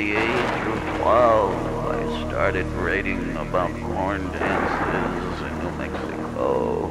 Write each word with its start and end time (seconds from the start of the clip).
2012, 0.00 1.86
I 1.88 2.30
started 2.30 2.64
writing 2.68 3.36
about 3.36 3.70
corn 3.82 4.22
dances 4.32 5.42
in 5.42 5.52
New 5.58 5.72
Mexico. 5.76 6.88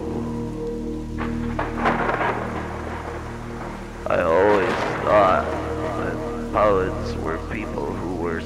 I 4.06 4.22
always 4.22 4.76
thought 5.02 5.46
that 5.98 6.54
poets 6.54 7.14
were 7.16 7.40
people 7.52 7.88
who 7.92 8.16
were 8.18 8.42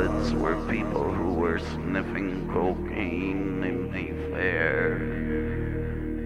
poets 0.00 0.32
were 0.32 0.56
people 0.66 1.12
who 1.12 1.34
were 1.34 1.58
sniffing 1.58 2.48
cocaine 2.50 3.62
in 3.62 3.92
the 3.92 4.34
fair 4.34 4.96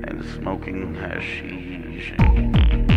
and 0.08 0.24
smoking 0.36 0.94
hashish. 0.94 2.93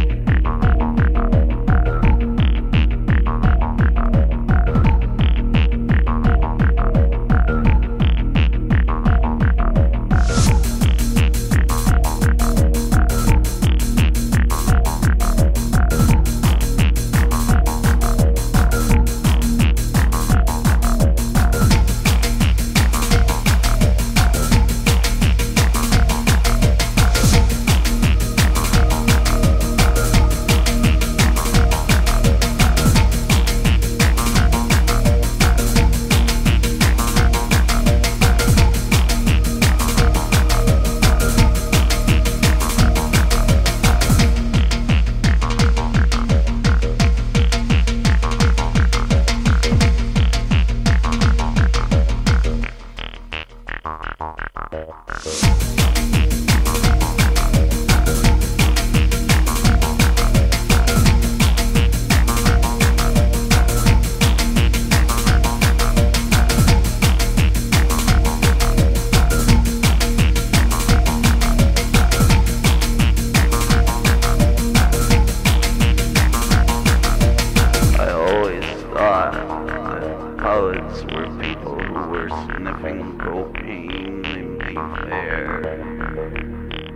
That 80.88 81.14
were 81.14 81.28
people 81.42 81.80
who 81.80 82.10
were 82.10 82.30
sniffing 82.30 83.18
cocaine 83.20 84.26
in 84.26 84.58
the 84.58 84.74
fair 85.10 85.62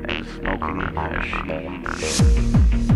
and 0.08 0.26
smoking 0.28 0.80
hashish. 0.96 2.91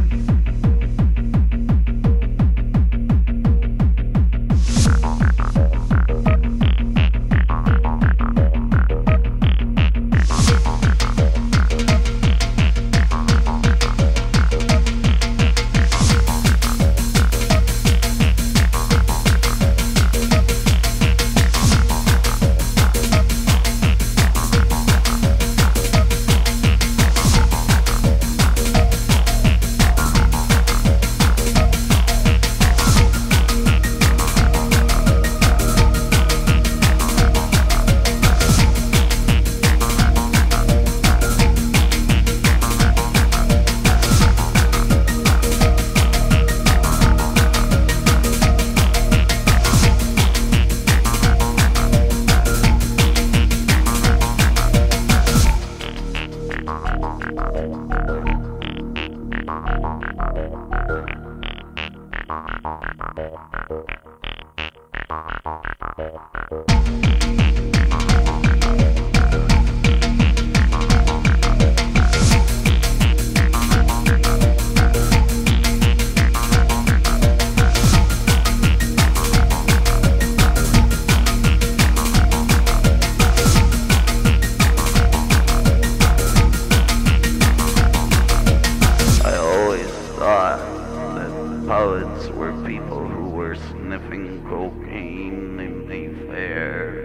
Poets 91.85 92.29
were 92.29 92.51
people 92.63 93.07
who 93.07 93.29
were 93.29 93.53
sniffing 93.53 94.43
cocaine 94.49 95.59
in 95.59 95.87
the 95.87 96.07
fair 96.25 96.97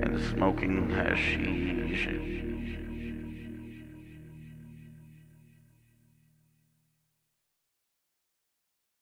and 0.00 0.22
smoking 0.30 0.88
hashish. 0.90 2.77